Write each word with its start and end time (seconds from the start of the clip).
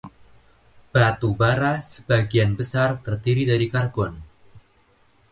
Batu 0.95 1.29
bara 1.41 1.69
sebagian 1.95 2.51
besar 2.59 2.89
terdiri 3.05 3.43
dari 3.51 3.67
karbon. 3.73 4.13